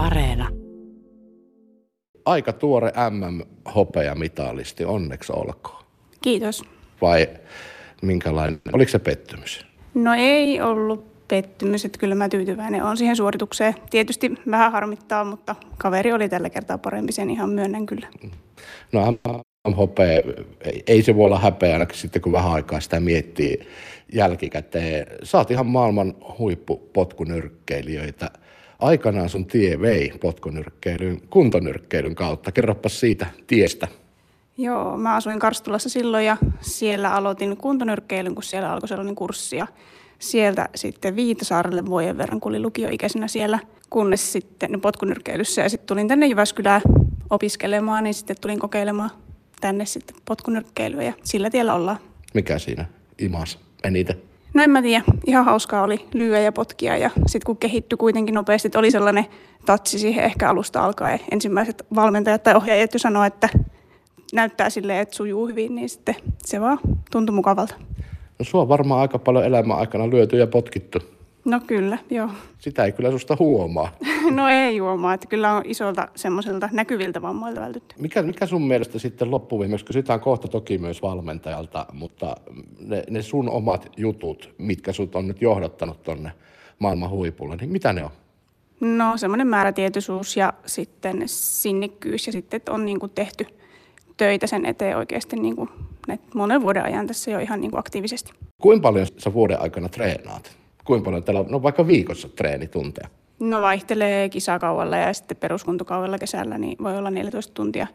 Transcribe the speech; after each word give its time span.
Areena. 0.00 0.48
Aika 2.24 2.52
tuore 2.52 2.92
MM-hopeamitalisti, 3.10 4.84
onneksi 4.84 5.32
olkoon. 5.32 5.84
Kiitos. 6.20 6.64
Vai 7.02 7.28
minkälainen, 8.02 8.60
oliko 8.72 8.90
se 8.90 8.98
pettymys? 8.98 9.66
No 9.94 10.10
ei 10.18 10.60
ollut 10.60 11.28
pettymys, 11.28 11.84
että 11.84 11.98
kyllä 11.98 12.14
mä 12.14 12.28
tyytyväinen 12.28 12.82
on 12.82 12.96
siihen 12.96 13.16
suoritukseen. 13.16 13.74
Tietysti 13.90 14.30
vähän 14.50 14.72
harmittaa, 14.72 15.24
mutta 15.24 15.56
kaveri 15.78 16.12
oli 16.12 16.28
tällä 16.28 16.50
kertaa 16.50 16.78
parempi, 16.78 17.12
sen 17.12 17.30
ihan 17.30 17.50
myönnän 17.50 17.86
kyllä. 17.86 18.08
No 18.92 19.18
hopea, 19.76 20.22
ei 20.86 21.02
se 21.02 21.16
voi 21.16 21.26
olla 21.26 21.38
häpeä 21.38 21.72
ainakin 21.72 21.98
sitten, 21.98 22.22
kun 22.22 22.32
vähän 22.32 22.52
aikaa 22.52 22.80
sitä 22.80 23.00
miettii 23.00 23.58
jälkikäteen. 24.12 25.06
Saat 25.22 25.50
ihan 25.50 25.66
maailman 25.66 26.14
huippupotkunyrkkeilijöitä. 26.38 28.30
Aikanaan 28.80 29.28
sun 29.28 29.46
tie 29.46 29.80
vei 29.80 30.12
potkunyrkkeilyn, 30.20 31.20
kuntonyrkkeilyn 31.30 32.14
kautta. 32.14 32.52
Kerropa 32.52 32.88
siitä 32.88 33.26
tiestä. 33.46 33.88
Joo, 34.58 34.96
mä 34.96 35.14
asuin 35.14 35.38
Karstulassa 35.38 35.88
silloin 35.88 36.26
ja 36.26 36.36
siellä 36.60 37.14
aloitin 37.14 37.56
kuntonyrkkeilyn, 37.56 38.34
kun 38.34 38.42
siellä 38.42 38.72
alkoi 38.72 38.88
sellainen 38.88 39.14
kurssi. 39.14 39.56
Ja 39.56 39.66
sieltä 40.18 40.68
sitten 40.74 41.16
Viitasaarelle 41.16 41.86
vuoden 41.86 42.18
verran, 42.18 42.40
kun 42.40 42.52
olin 42.52 42.62
lukioikäisenä 42.62 43.28
siellä, 43.28 43.58
kunnes 43.90 44.32
sitten 44.32 44.80
potkunyrkkeilyssä. 44.80 45.62
Ja 45.62 45.68
sitten 45.68 45.86
tulin 45.86 46.08
tänne 46.08 46.26
Jyväskylään 46.26 46.82
opiskelemaan, 47.30 48.04
niin 48.04 48.14
sitten 48.14 48.36
tulin 48.40 48.58
kokeilemaan 48.58 49.10
tänne 49.60 49.86
sitten 49.86 50.16
potkunyrkkeilyä 50.24 51.02
ja 51.02 51.12
sillä 51.22 51.50
tiellä 51.50 51.74
ollaan. 51.74 51.98
Mikä 52.34 52.58
siinä 52.58 52.84
imas 53.18 53.58
eniten? 53.84 54.29
No 54.54 54.62
en 54.62 54.70
mä 54.70 54.82
tiedä, 54.82 55.04
ihan 55.26 55.44
hauskaa 55.44 55.82
oli 55.82 56.06
lyöä 56.14 56.38
ja 56.38 56.52
potkia 56.52 56.96
ja 56.96 57.10
sitten 57.26 57.46
kun 57.46 57.56
kehittyi 57.56 57.96
kuitenkin 57.96 58.34
nopeasti, 58.34 58.68
että 58.68 58.78
oli 58.78 58.90
sellainen 58.90 59.26
tatsi 59.66 59.98
siihen 59.98 60.24
ehkä 60.24 60.50
alusta 60.50 60.84
alkaen. 60.84 61.20
Ensimmäiset 61.30 61.86
valmentajat 61.94 62.42
tai 62.42 62.54
ohjaajat 62.54 62.94
jo 62.94 63.24
että 63.26 63.48
näyttää 64.32 64.70
silleen, 64.70 65.00
että 65.00 65.16
sujuu 65.16 65.46
hyvin, 65.46 65.74
niin 65.74 65.88
sitten 65.88 66.14
se 66.38 66.60
vaan 66.60 66.78
tuntui 67.10 67.34
mukavalta. 67.34 67.74
No 68.38 68.44
sua 68.44 68.68
varmaan 68.68 69.00
aika 69.00 69.18
paljon 69.18 69.44
elämän 69.44 69.78
aikana 69.78 70.10
lyöty 70.10 70.36
ja 70.36 70.46
potkittu. 70.46 70.98
No 71.44 71.60
kyllä, 71.66 71.98
joo. 72.10 72.28
Sitä 72.58 72.84
ei 72.84 72.92
kyllä 72.92 73.10
susta 73.10 73.36
huomaa. 73.38 73.92
no 74.30 74.48
ei 74.48 74.78
huomaa, 74.78 75.14
että 75.14 75.26
kyllä 75.26 75.52
on 75.52 75.62
isolta 75.64 76.08
semmoiselta 76.14 76.68
näkyviltä 76.72 77.22
vammoilta 77.22 77.60
vältytty. 77.60 77.94
Mikä, 77.98 78.22
mikä 78.22 78.46
sun 78.46 78.62
mielestä 78.62 78.98
sitten 78.98 79.30
loppuviimeksi, 79.30 79.84
kun 79.84 79.92
sitä 79.92 80.14
on 80.14 80.20
kohta 80.20 80.48
toki 80.48 80.78
myös 80.78 81.02
valmentajalta, 81.02 81.86
mutta 81.92 82.36
ne, 82.78 83.02
ne 83.10 83.22
sun 83.22 83.50
omat 83.50 83.92
jutut, 83.96 84.54
mitkä 84.58 84.92
sut 84.92 85.14
on 85.14 85.28
nyt 85.28 85.42
johdattanut 85.42 86.02
tonne 86.02 86.32
maailman 86.78 87.10
huipulle, 87.10 87.56
niin 87.56 87.70
mitä 87.70 87.92
ne 87.92 88.04
on? 88.04 88.10
No 88.80 89.16
semmoinen 89.16 89.46
määrätietoisuus 89.46 90.36
ja 90.36 90.52
sitten 90.66 91.22
sinnikkyys 91.26 92.26
ja 92.26 92.32
sitten, 92.32 92.56
että 92.56 92.72
on 92.72 92.86
niin 92.86 93.00
kuin 93.00 93.12
tehty 93.14 93.46
töitä 94.16 94.46
sen 94.46 94.66
eteen 94.66 94.96
oikeasti 94.96 95.36
niin 95.36 95.56
kuin 95.56 95.68
monen 96.34 96.62
vuoden 96.62 96.84
ajan 96.84 97.06
tässä 97.06 97.30
jo 97.30 97.38
ihan 97.38 97.60
niin 97.60 97.70
kuin 97.70 97.80
aktiivisesti. 97.80 98.32
Kuinka 98.62 98.82
paljon 98.82 99.06
sä 99.18 99.32
vuoden 99.32 99.60
aikana 99.60 99.88
treenaat? 99.88 100.59
Kuinka 100.90 101.04
paljon 101.04 101.24
teillä 101.24 101.40
on, 101.40 101.46
no 101.48 101.62
vaikka 101.62 101.86
viikossa 101.86 102.28
treenitunteja? 102.28 103.08
No 103.40 103.62
vaihtelee 103.62 104.28
kisakaudella 104.28 104.96
ja 104.96 105.12
sitten 105.12 105.36
peruskuntokaudella 105.36 106.18
kesällä, 106.18 106.58
niin 106.58 106.76
voi 106.82 106.98
olla 106.98 107.10
14 107.10 107.54
tuntia 107.54 107.86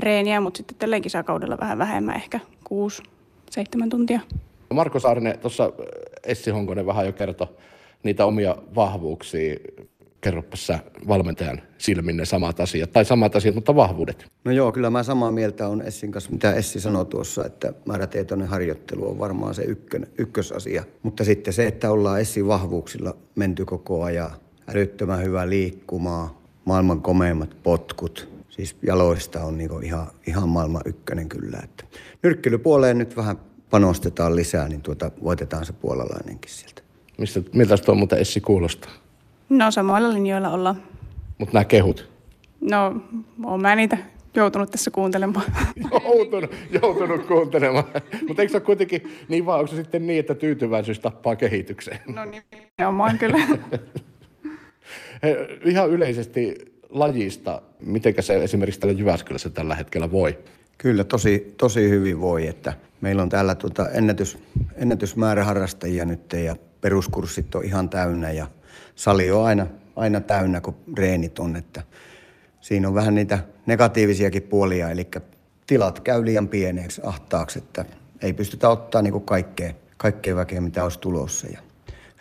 reeniä, 0.00 0.40
mutta 0.40 0.56
sitten 0.58 0.76
tälleen 0.78 1.02
kisakaudella 1.02 1.58
vähän 1.60 1.78
vähemmän, 1.78 2.16
ehkä 2.16 2.40
6-7 2.70 3.88
tuntia. 3.90 4.20
Marko 4.70 5.00
Saarinen, 5.00 5.38
tuossa 5.38 5.72
Essi 6.24 6.50
Honkonen 6.50 6.86
vähän 6.86 7.06
jo 7.06 7.12
kertoi 7.12 7.46
niitä 8.02 8.26
omia 8.26 8.56
vahvuuksia 8.74 9.56
kerropas 10.24 10.66
sä 10.66 10.78
valmentajan 11.08 11.62
silmin 11.78 12.16
ne 12.16 12.24
samat 12.24 12.60
asiat, 12.60 12.92
tai 12.92 13.04
samat 13.04 13.36
asiat, 13.36 13.54
mutta 13.54 13.76
vahvuudet. 13.76 14.26
No 14.44 14.52
joo, 14.52 14.72
kyllä 14.72 14.90
mä 14.90 15.02
samaa 15.02 15.32
mieltä 15.32 15.68
on 15.68 15.82
Essin 15.82 16.12
kanssa, 16.12 16.30
mitä 16.30 16.52
Essi 16.52 16.80
sanoi 16.80 17.06
tuossa, 17.06 17.46
että 17.46 17.72
määrätietoinen 17.86 18.48
harjoittelu 18.48 19.10
on 19.10 19.18
varmaan 19.18 19.54
se 19.54 19.62
ykkön, 19.62 20.06
ykkösasia. 20.18 20.84
Mutta 21.02 21.24
sitten 21.24 21.54
se, 21.54 21.66
että 21.66 21.90
ollaan 21.90 22.20
Essin 22.20 22.46
vahvuuksilla 22.46 23.16
menty 23.34 23.64
koko 23.64 24.02
ajan, 24.02 24.30
älyttömän 24.74 25.22
hyvä 25.24 25.48
liikkumaa, 25.48 26.42
maailman 26.64 27.02
komeimmat 27.02 27.56
potkut, 27.62 28.28
siis 28.48 28.76
jaloista 28.86 29.44
on 29.44 29.58
niinku 29.58 29.78
ihan, 29.78 30.06
ihan 30.26 30.48
maailman 30.48 30.82
ykkönen 30.84 31.28
kyllä. 31.28 31.60
Että 31.64 31.84
nyrkkelypuoleen 32.22 32.98
nyt 32.98 33.16
vähän 33.16 33.36
panostetaan 33.70 34.36
lisää, 34.36 34.68
niin 34.68 34.82
tuota, 34.82 35.10
voitetaan 35.24 35.66
se 35.66 35.72
puolalainenkin 35.72 36.50
sieltä. 36.50 36.82
Mistä, 37.18 37.40
miltä 37.52 37.76
tuo 37.76 37.94
muuten 37.94 38.18
Essi 38.18 38.40
kuulostaa? 38.40 38.90
No 39.48 39.70
samoilla 39.70 40.12
linjoilla 40.12 40.50
ollaan. 40.50 40.82
Mutta 41.38 41.52
nämä 41.52 41.64
kehut? 41.64 42.08
No, 42.60 43.00
oon 43.44 43.62
mä 43.62 43.74
niitä 43.74 43.98
joutunut 44.34 44.70
tässä 44.70 44.90
kuuntelemaan. 44.90 45.44
joutunut, 46.06 46.54
joutunut 46.82 47.26
kuuntelemaan. 47.26 47.84
Mutta 48.28 48.42
eikö 48.42 48.50
se 48.50 48.56
ole 48.56 48.64
kuitenkin 48.64 49.02
niin 49.28 49.46
vaan, 49.46 49.60
onko 49.60 49.70
se 49.70 49.76
sitten 49.76 50.06
niin, 50.06 50.20
että 50.20 50.34
tyytyväisyys 50.34 51.00
tappaa 51.00 51.36
kehitykseen? 51.36 51.98
No 52.06 52.24
niin, 52.24 52.42
on 52.80 53.18
kyllä. 53.18 53.38
Ihan 55.64 55.90
yleisesti 55.90 56.74
lajista, 56.90 57.62
miten 57.80 58.14
se 58.20 58.44
esimerkiksi 58.44 58.80
täällä 58.80 58.98
Jyväskylässä 58.98 59.50
tällä 59.50 59.74
hetkellä 59.74 60.10
voi? 60.10 60.38
Kyllä, 60.78 61.04
tosi, 61.04 61.54
tosi 61.56 61.90
hyvin 61.90 62.20
voi. 62.20 62.46
Että 62.46 62.72
meillä 63.00 63.22
on 63.22 63.28
täällä 63.28 63.54
tuota 63.54 63.88
ennätys, 63.90 64.38
ennätysmäärä 64.76 65.44
harrastajia 65.44 66.04
nyt 66.04 66.32
ja 66.32 66.56
peruskurssit 66.80 67.54
on 67.54 67.64
ihan 67.64 67.88
täynnä 67.88 68.30
ja 68.30 68.46
sali 68.94 69.30
on 69.30 69.44
aina, 69.44 69.66
aina 69.96 70.20
täynnä, 70.20 70.60
kun 70.60 70.76
reenit 70.98 71.38
on. 71.38 71.56
Että 71.56 71.82
siinä 72.60 72.88
on 72.88 72.94
vähän 72.94 73.14
niitä 73.14 73.38
negatiivisiakin 73.66 74.42
puolia, 74.42 74.90
eli 74.90 75.08
tilat 75.66 76.00
käy 76.00 76.24
liian 76.24 76.48
pieneeksi, 76.48 77.00
ahtaaksi, 77.04 77.58
että 77.58 77.84
ei 78.22 78.32
pystytä 78.32 78.68
ottaa 78.68 79.02
niin 79.02 79.12
kuin 79.12 79.24
kaikkea, 79.24 79.72
kaikkea 79.96 80.36
väkeä, 80.36 80.60
mitä 80.60 80.84
olisi 80.84 80.98
tulossa. 80.98 81.46
Ja 81.46 81.58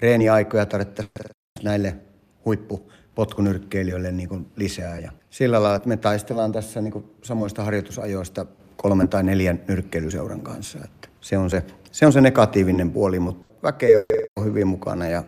reeniaikoja 0.00 0.66
tarvittaisiin 0.66 1.16
näille 1.62 1.96
huippupotkunyrkkeilijöille 2.44 4.12
niin 4.12 4.28
kuin 4.28 4.46
lisää. 4.56 4.98
Ja 4.98 5.12
sillä 5.30 5.62
lailla, 5.62 5.76
että 5.76 5.88
me 5.88 5.96
taistellaan 5.96 6.52
tässä 6.52 6.80
niin 6.80 6.92
kuin 6.92 7.04
samoista 7.22 7.64
harjoitusajoista 7.64 8.46
kolmen 8.76 9.08
tai 9.08 9.22
neljän 9.22 9.60
nyrkkeilyseuran 9.68 10.40
kanssa. 10.40 10.78
Että 10.84 11.08
se, 11.20 11.38
on 11.38 11.50
se, 11.50 11.62
se 11.92 12.06
on 12.06 12.12
se 12.12 12.20
negatiivinen 12.20 12.90
puoli, 12.90 13.18
mutta 13.18 13.54
väkeä 13.62 13.98
on 14.42 14.48
hyvin 14.48 14.66
mukana 14.66 15.08
ja 15.08 15.22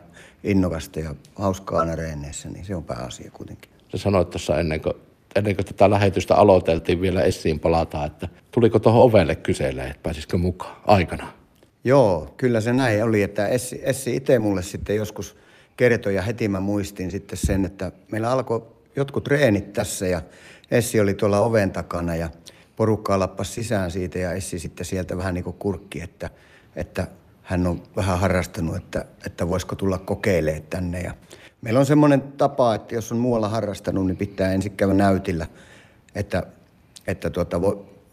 innokasta 0.45 1.01
ja 1.01 1.15
hauskaa 1.35 1.81
aina 1.81 1.97
reenneissä, 1.97 2.49
niin 2.49 2.65
se 2.65 2.77
on 2.77 2.85
pääasia 2.85 3.31
kuitenkin. 3.31 3.71
Sä 3.93 3.99
sanoit 3.99 4.31
tuossa 4.31 4.61
ennen 4.61 4.81
kuin, 4.81 4.95
ennen 5.37 5.57
kuin 5.57 5.67
tätä 5.67 5.91
lähetystä 5.91 6.35
aloiteltiin 6.35 7.01
vielä 7.01 7.23
Essiin 7.23 7.61
palata, 7.61 8.05
että 8.05 8.29
tuliko 8.51 8.79
tuohon 8.79 9.03
ovelle 9.03 9.37
kyselee, 9.37 9.87
että 9.87 10.03
pääsisikö 10.03 10.37
mukaan 10.39 10.77
aikana? 10.87 11.33
Joo, 11.85 12.35
kyllä 12.37 12.61
se 12.61 12.73
näin 12.73 13.05
oli, 13.05 13.23
että 13.23 13.49
Essi, 13.49 13.81
Essi 13.83 14.17
itse 14.17 14.39
mulle 14.39 14.63
sitten 14.63 14.97
joskus 14.97 15.37
kertoi 15.77 16.15
ja 16.15 16.23
heti 16.23 16.49
mä 16.49 16.61
muistin 16.61 17.11
sitten 17.11 17.39
sen, 17.39 17.65
että 17.65 17.93
meillä 18.13 18.31
alkoi 18.31 18.67
jotkut 18.97 19.25
treenit 19.25 19.73
tässä 19.73 20.07
ja 20.07 20.23
Essi 20.71 21.01
oli 21.01 21.15
tuolla 21.15 21.41
oven 21.41 21.71
takana 21.71 22.17
ja 22.17 22.31
porukkaa 22.77 23.19
lappas 23.19 23.55
sisään 23.55 23.91
siitä 23.91 24.19
ja 24.19 24.33
Essi 24.33 24.59
sitten 24.59 24.87
sieltä 24.87 25.17
vähän 25.17 25.35
niin 25.35 25.45
kuin 25.45 25.57
kurkki, 25.59 26.01
että, 26.01 26.31
että 26.77 27.07
hän 27.45 27.67
on 27.67 27.83
vähän 27.97 28.19
harrastanut, 28.19 28.77
että, 28.77 29.05
että 29.27 29.49
voisiko 29.49 29.75
tulla 29.75 29.99
kokeilemaan 29.99 30.63
tänne. 30.71 31.01
Ja 31.01 31.15
meillä 31.63 31.81
on 31.81 31.87
semmoinen 31.87 32.23
tapa, 32.23 32.75
että 32.75 32.95
jos 32.95 33.13
on 33.13 33.19
muualla 33.19 33.49
harrastanut, 33.49 34.07
niin 34.07 34.17
pitää 34.17 34.53
ensin 34.53 34.73
käydä 34.73 34.95
näytillä, 34.95 35.47
että, 36.15 36.43
että 37.07 37.31
tuota, 37.31 37.61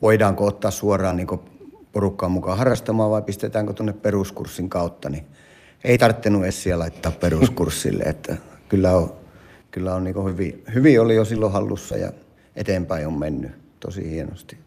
voidaanko 0.01 0.45
ottaa 0.45 0.71
suoraan 0.71 1.17
niin 1.17 1.27
porukkaan 1.91 2.31
mukaan 2.31 2.57
harrastamaan 2.57 3.11
vai 3.11 3.21
pistetäänkö 3.21 3.73
tuonne 3.73 3.93
peruskurssin 3.93 4.69
kautta. 4.69 5.09
Niin 5.09 5.25
ei 5.83 5.97
tarvinnut 5.97 6.45
Essiä 6.45 6.79
laittaa 6.79 7.11
peruskurssille, 7.11 8.03
että 8.03 8.37
kyllä 8.69 8.91
on, 8.91 9.13
kyllä 9.71 9.95
on 9.95 10.03
niin 10.03 10.25
hyvin, 10.25 10.63
hyvin 10.73 11.01
oli 11.01 11.15
jo 11.15 11.25
silloin 11.25 11.51
hallussa 11.51 11.97
ja 11.97 12.11
eteenpäin 12.55 13.07
on 13.07 13.19
mennyt 13.19 13.51
tosi 13.79 14.09
hienosti. 14.09 14.57